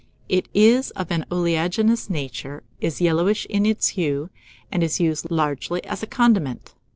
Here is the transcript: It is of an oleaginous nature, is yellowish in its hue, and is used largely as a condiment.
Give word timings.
It 0.27 0.47
is 0.51 0.89
of 0.97 1.11
an 1.11 1.27
oleaginous 1.29 2.09
nature, 2.09 2.63
is 2.79 3.01
yellowish 3.01 3.45
in 3.51 3.67
its 3.67 3.89
hue, 3.89 4.31
and 4.71 4.81
is 4.81 4.99
used 4.99 5.29
largely 5.29 5.83
as 5.85 6.01
a 6.01 6.07
condiment. 6.07 6.73